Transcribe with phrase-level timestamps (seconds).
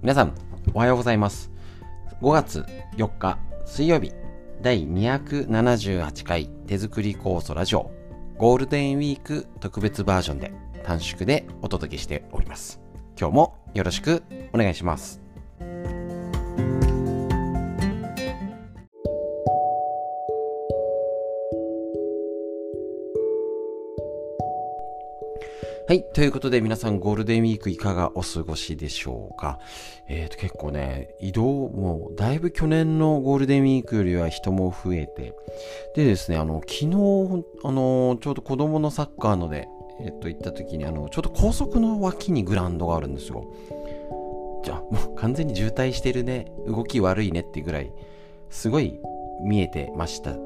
[0.00, 0.32] 皆さん、
[0.74, 1.50] おはようございます。
[2.22, 2.64] 5月
[2.96, 4.12] 4日水曜日、
[4.62, 7.90] 第278回手作り酵素ラジオ、
[8.36, 10.52] ゴールデンウィーク特別バージョンで
[10.84, 12.80] 短縮でお届けしております。
[13.18, 14.22] 今日もよろしく
[14.52, 15.20] お願いします。
[25.88, 26.04] はい。
[26.12, 29.58] ということで皆さんゴールデンウィークいかがお過ごしでしょうか？
[30.06, 35.34] えっ、と結構ね、移動もだいぶ去年のゴールデンウィークよりは人も増えて、
[35.94, 36.88] でですね、あの、昨日、
[37.64, 39.66] あの、ちょうど子供のサッカーので、
[40.02, 43.50] えっ、と、行った時に、あの、ちょうど高速の脇にグラウンドがあるんですよ。
[44.64, 47.90] じゃあ、もう完全に渋滞してるね、動き悪いねっていうぐらい、
[48.50, 49.00] すごい
[49.42, 50.36] 見えてました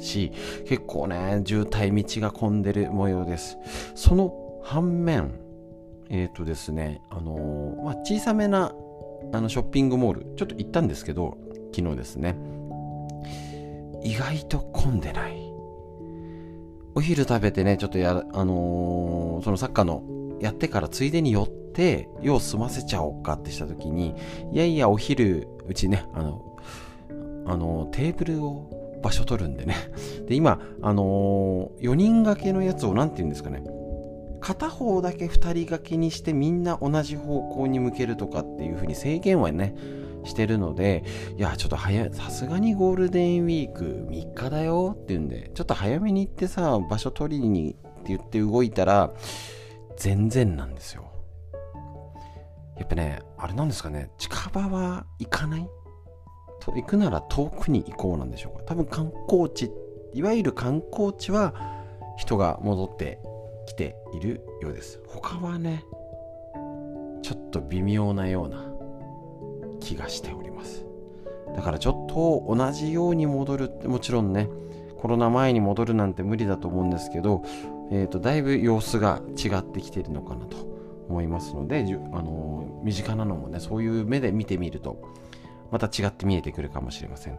[0.00, 0.32] し、
[0.66, 3.56] 結構ね、渋滞道が混んでる模様です。
[3.94, 5.38] その反面、
[6.08, 8.72] えっ、とですね、あのーまあ、小さめな
[9.32, 11.36] あのショッピングモール、ちょっと行ったんですけど、
[11.74, 12.36] 昨日ですね、
[14.02, 15.44] 意外と混んでない。
[16.94, 20.02] お昼食べてね、ちょっとや、あのーそのサッカーの
[20.40, 24.14] やってからついでに寄って、用済ませちゃおうかってした時に、
[24.52, 26.56] いやいや、お昼、うちね、あの、
[27.46, 29.76] あのテーブルを場所取るんでね。
[30.26, 33.62] で、今、あのー、4人掛けのやつを、なんて言うんですかね。
[34.44, 39.74] 片方だけ2人掛けにしてみんな同じ方向に向けるとかっていう風に制限はね
[40.24, 41.02] してるので
[41.38, 49.14] いやちょっと早さすがにゴールデンウィーク3日だよっていうんでちょっと早めに行ってさ場所取りにって言って動いたら
[49.96, 51.10] 全然なんですよ。
[52.76, 55.66] やっぱねあれなんですかね近場は行かない？
[56.60, 58.64] と行くなら遠くに行こうなんでしょうか。
[58.64, 59.70] 多分観光地
[60.12, 61.54] いわゆる観光地は
[62.18, 63.20] 人が戻って
[63.66, 65.00] 来ているようです。
[65.06, 65.84] 他はね
[67.22, 68.70] ちょっと微妙なような
[69.80, 70.84] 気がしております。
[71.56, 74.48] だからちょっと同じように戻るってもちろんね
[74.98, 77.42] コロナ前に戻るなんて無理だと思うんですけど、
[77.90, 80.56] えー、とだいぶ様子が違ってきてるのかなと
[81.08, 85.02] 思いますので、あの身近なのもねそういう目で見てみると
[85.70, 87.38] また違って見えてくるかもしれません。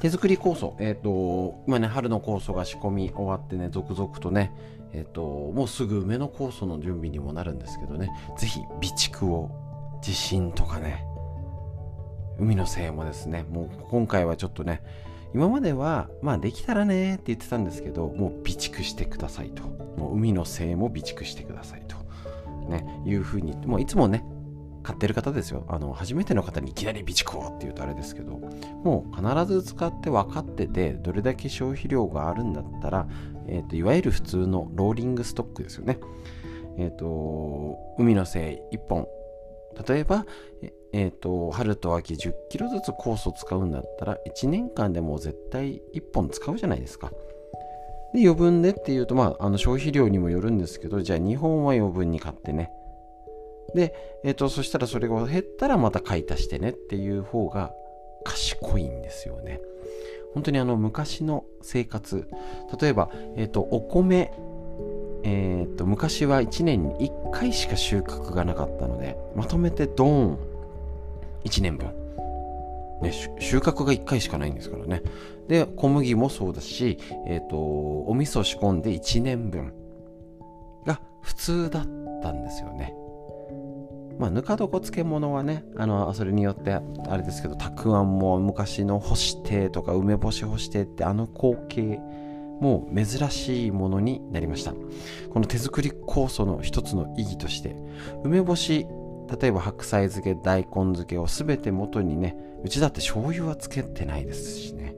[0.00, 4.52] 手作り酵素、えっ、と、今ね、春の酵素が仕込み終わってね、続々とね、
[4.92, 9.50] えっ、と、もうすぐ梅の酵素の準備にもなるんですけどね、ぜひ備蓄を、
[10.00, 11.04] 地震とかね、
[12.38, 14.82] 海のせいもですね、もう今回はちょっとね、
[15.34, 19.62] 今までは、まあできたらねって言ってたんですけど、もう備蓄してくださいと。
[19.98, 21.96] もう海のせいも備蓄してくださいと。
[22.70, 24.24] ね、いうふうに、もういつもね、
[24.88, 25.66] 買ってる方ですよ。
[25.68, 33.06] あの、初めての方にいきなり備蓄をって言うとあれですけど、もう必ず使って分かってて、どれだけ消費量があるんだったら、
[33.48, 35.98] えっ、と、いわゆる普通のローリングストックですよね。
[36.78, 39.06] えっ、と、海の精1本。
[39.86, 40.24] 例えば、
[40.62, 47.12] ええーと、春と秋10キロずつ酵素使うんだったら、1年間でも絶対1本使うじゃないですか。
[48.14, 52.72] で、余分でっていうと、まあ、あの消費量にもよるんですけど、じゃあ2本は余分に買ってね。
[53.74, 57.72] で、えっ、と、そしたらそれが減ったらまた買い足してねっていう方が
[58.24, 59.60] 賢いんですよね。
[60.34, 62.28] 本当にあの昔の生活、
[62.80, 64.32] 例えば、えっ、と、お米、
[65.24, 70.38] えっ、と、昔は1年に1回しか収穫がなかったので、まとめてドーン、
[71.44, 71.92] 1年分。
[73.02, 75.02] ね、収穫が1回しかないんですからね。
[75.46, 79.72] で、小麦もそうだし、えっ、と、お味噌仕込んで1年分
[80.84, 81.86] が普通だっ
[82.22, 82.94] たんですよね。
[84.18, 92.00] まあ、ぬか床漬物はね、あの、それによって、あれですけど、たくあんも昔の干してとか、梅干し干してって、あの光景、
[92.60, 94.72] もう珍しいものになりました。
[94.72, 97.76] この手作り酵素の一つの意義として、
[98.24, 98.86] 梅干し、
[99.40, 104.96] 例えば白菜漬け、大根漬けをすべて元にね、うちだって醤油はつけてないですしね。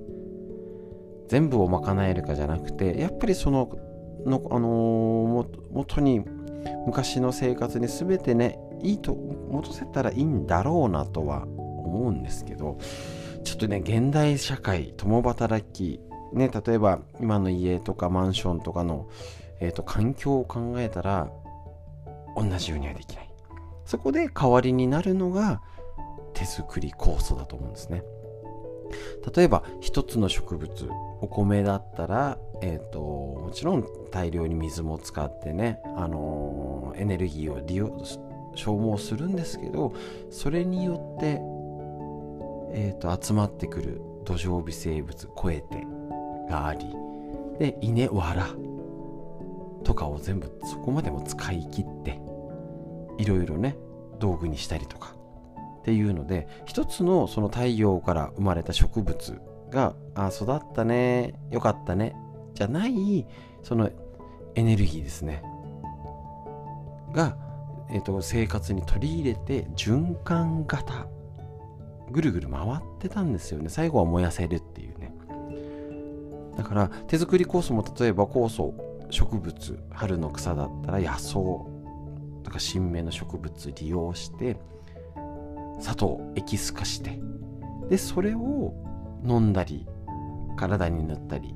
[1.29, 3.71] 全部を賄えるかじゃなくて、やっぱりその、
[4.25, 6.23] のあのー元に
[6.87, 12.79] 昔の生活に全てねいいと戻せたらいいんだろうなとは思うんですけど
[13.45, 16.01] ちょっとね現代社会共働き
[16.33, 19.09] ね例えば今の家とかマンションとかの、
[19.61, 21.31] えー、と環境を考えたら
[22.37, 23.31] 同じようにはできない。
[23.85, 25.63] そこで代わりになるのが
[26.33, 28.05] 手作り酵素だと思うんですね。
[29.35, 30.89] 例えば一つの植物
[31.21, 37.89] お米だったら、えー、ともちろん大量に水も使ってね、あのーエネルギーを利用
[38.55, 39.95] 消耗するんですけど
[40.31, 41.41] それによって、
[42.73, 45.87] えー、と集まってくる土壌微生物コエテ
[46.49, 46.87] があり
[47.59, 48.49] で稲わら
[49.85, 52.21] とかを全部そこまでも使い切って
[53.19, 53.77] いろいろね
[54.19, 55.15] 道具にしたりとか
[55.81, 62.15] っていうので一つのその太陽から生まれた植物があ育ったねよかったね
[62.55, 63.27] じゃない
[63.63, 63.91] その
[64.55, 65.43] エネルギーですね。
[67.13, 67.37] が、
[67.93, 71.07] えーと、生活に取り入れて循環型
[72.11, 73.69] ぐるぐる回ってたんですよね。
[73.69, 75.15] 最後は燃やせるっていうね。
[76.57, 78.75] だから手作り酵素も例えば酵素
[79.11, 81.71] 植物春の草だったら野草と
[82.51, 84.59] か新芽の植物利用して
[85.81, 87.21] 砂糖エキス化して
[87.89, 88.75] でそれを
[89.25, 89.87] 飲んだり
[90.57, 91.55] 体に塗ったり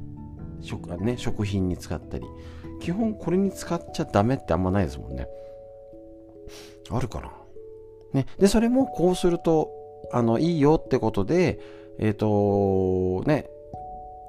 [0.61, 2.25] 食,、ね、食品に使ったり。
[2.81, 5.27] 基本これに使っちゃダメってあんまないですもんね。
[6.91, 7.33] あるかな？
[8.13, 8.27] ね。
[8.39, 9.71] でそれもこうすると
[10.13, 11.59] あのいいよってことで
[11.99, 13.49] えっ、ー、とね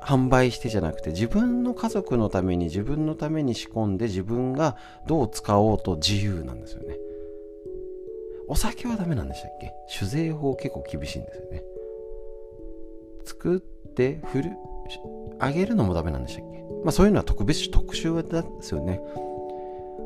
[0.02, 4.78] 販売してじゃなくて自分の家族のために自分のために仕込んで自分が
[5.08, 6.98] どう使おうと自由なんですよね。
[8.48, 9.74] お酒はダメなんでしたっけ？
[9.90, 11.64] 酒税法結構厳しいんですよね。
[13.26, 13.60] 作っ
[13.94, 14.52] て振る
[15.40, 16.64] あげるのもダメなんでしたっけ？
[16.84, 19.02] まあそういうのは特別特殊ですよね。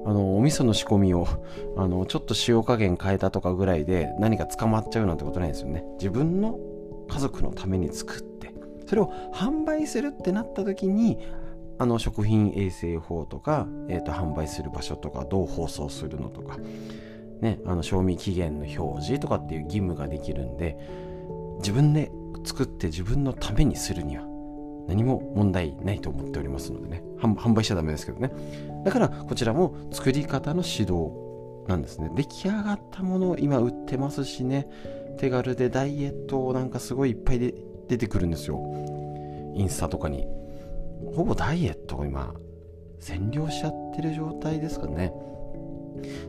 [0.05, 1.27] あのお味噌の仕込みを
[1.77, 5.83] あのちょっと塩加減変えたとかぐらいで何か捕まっちゃうなんてことないですよね。
[5.97, 6.57] 自分の
[7.09, 8.53] 家族のために作って
[8.87, 11.17] それを販売するってなった時に
[11.79, 16.57] あの食品衛生法とか、えーと、販売する場所とかどう包装するのとか、
[17.39, 20.77] ね、あの賞味期限の表示とかっていう義務ができるんで
[21.59, 22.11] 自分で
[22.43, 24.28] 作って自分のためにするには
[24.89, 27.03] 何も問題ないと思っておりますのでね。
[27.19, 28.31] 販売しちゃダメですけどね。
[28.83, 31.11] だからこちらも作り方の指導
[31.67, 32.09] なんですね。
[32.15, 34.67] 出来上がったものを今売ってますしね。
[35.19, 37.53] 手軽でダイエットなんかすごいいっぱいで
[37.87, 38.59] 出てくるんですよ。
[39.55, 40.27] インスタとかに。
[41.15, 42.33] ほぼダイエットを今
[42.99, 45.13] 占領しちゃってる状態ですかね。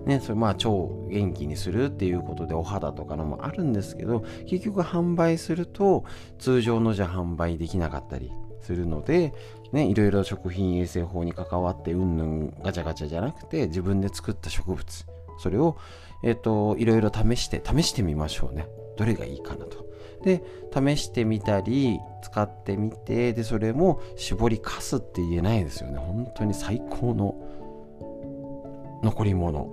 [0.05, 0.69] ね、それまあ腸
[1.09, 6.05] 元気にするっていうことでお肌とかのもあるんですけど結局販売すると
[6.39, 8.33] 通常のじゃ販売できなかったり
[8.71, 9.35] するので、
[9.73, 15.07] ね、いろいろ食品衛生法に関わってうんぬんガチャガチャじゃなくて自分で作った植物
[15.39, 15.77] それを、
[16.23, 18.69] え、ー、といろいろ試して試してみましょうね。
[18.97, 19.89] どれがいいかなと。
[20.23, 25.99] で試してみたり使ってみてでそれも絞りかすって言えないですよね。
[25.99, 29.65] 本当に最高の残り物。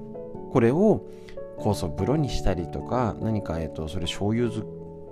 [0.52, 1.06] これを
[1.60, 4.50] 酵素風呂にしたりとか何か、えっ、ー、とそれ醤油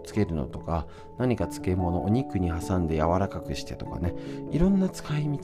[0.06, 0.88] つけるのとか
[1.18, 4.14] 何か漬物お肉に挟んで柔らかくしてとかね
[4.52, 5.40] いろんな使い道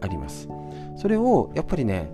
[0.00, 0.48] あります。
[0.96, 2.12] それをやっぱりね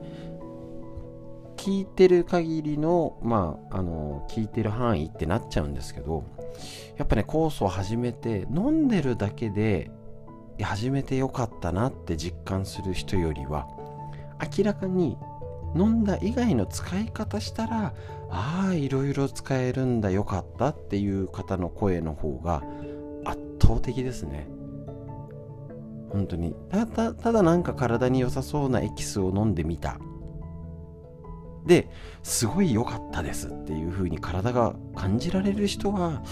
[1.57, 6.25] 聞いてる限りのまああの聞いてる範囲ってなっちゃうんですけど
[6.97, 9.91] やっぱね酵素を始めて飲んでるだけで
[10.63, 13.69] 始めてよかったなって実感する人よりは
[14.57, 15.17] 明らかに
[15.75, 17.95] 飲んだ以外の使い方したら
[18.31, 22.63] ああいろいろ使えるんだよかったっていう方の声の方が
[23.25, 24.49] 圧倒的ですね。
[26.11, 26.55] 本当に。
[26.71, 29.99] ただただなんか体に良さそうなエキスを飲んでみた。
[31.67, 31.91] で
[32.23, 36.23] すごい良かったですっていう風に体が感じられる人は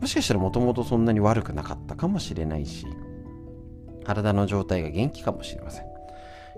[0.00, 2.84] もしかしたらもともとそんなに悪くなかったかもしれないし
[4.04, 5.95] 体の状態が元気かもしれません。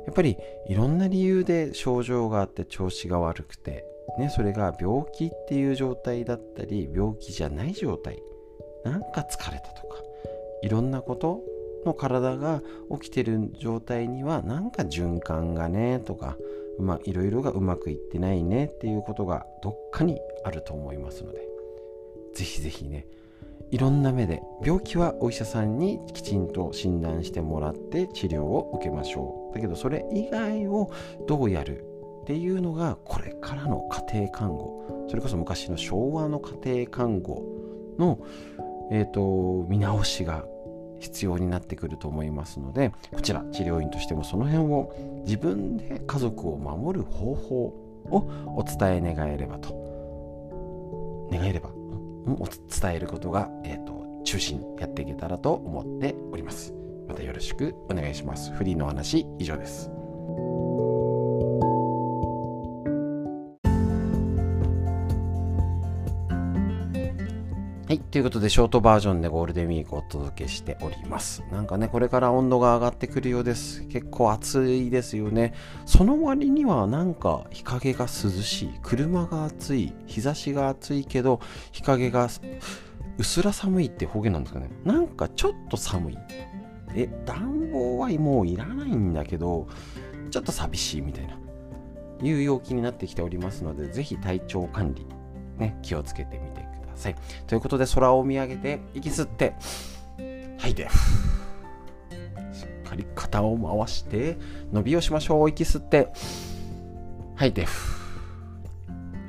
[0.08, 3.84] やっぱりいろんな理由で症状があって調子が悪くて、
[4.18, 8.23] ね、それが病気っていう状態だったり病気じゃない状態
[8.85, 10.02] なんか疲れたとか
[10.62, 11.42] いろんなこと
[11.85, 16.38] の体が起きてる状態にはなんか循環がねとか
[16.78, 21.47] まあいろいろがうまくいってないねっていうことがどっかにあると思いますので
[22.35, 23.06] ぜひぜひね
[23.71, 29.54] いろんな目で病気はお医者さんにきちんと診断してもらって治療を受けましょう。
[29.54, 30.90] だけどそれ以外を
[31.26, 31.85] どうやる
[32.23, 35.07] っていうのがこれからの家庭看護。
[35.09, 37.42] それこそ昔の昭和の家庭看護
[37.99, 38.18] の、
[38.90, 40.45] えーと、見直しが
[41.00, 47.64] 必要になってくると思いますのでこちら治療院としてもその辺を自分で家族を守る方法
[48.11, 49.88] をお伝え願えればと。
[51.30, 51.71] 願えれば
[52.37, 56.75] 伝えることが、えーと、中心やっていけたらと思っております。
[57.08, 58.52] またよろしくお願いします。
[58.52, 59.98] フリーの話以上です。
[67.88, 68.00] はい。
[68.00, 71.42] ということで、ショートバージョンでゴールデンウィークをお届けしております。
[71.50, 73.83] なんかね、これから温度が上がってくるようです。
[73.88, 75.54] 結構暑いですよね。
[75.87, 78.75] その割にはなんか日陰が涼しい。
[78.83, 79.95] 車が暑い。
[80.04, 81.40] 日差しが暑いけど、
[81.73, 82.28] 日陰が
[83.16, 84.68] うすら寒いって方言なんですかね。
[84.85, 86.18] なんかちょっと寒い。
[86.95, 89.66] え、暖房はもういらないんだけど、
[90.30, 91.38] ちょっと寂しいみたいな、
[92.23, 95.07] いう陽気になってきておりますので、ぜひ体調管理、
[95.57, 96.67] ね、気をつけてみてください。
[96.99, 97.17] さい。
[97.47, 99.55] ということで、空を見上げて、息吸って、
[100.59, 100.88] 吐いて、
[102.52, 104.37] しっかり肩を回して、
[104.73, 105.49] 伸びをしましょう。
[105.50, 106.12] 息吸って、
[107.37, 107.67] 吐いて、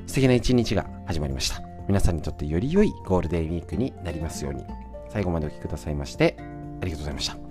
[0.06, 1.62] 素敵な一日が始まりました。
[1.86, 4.64] 皆さんにとってより良いゴールデンウィークになりますように。
[5.08, 6.36] 最後までお聴きくださいまして、
[6.80, 7.49] ありがとうございました。